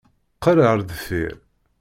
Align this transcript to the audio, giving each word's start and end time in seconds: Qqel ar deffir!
Qqel 0.37 0.57
ar 0.71 0.79
deffir! 0.89 1.33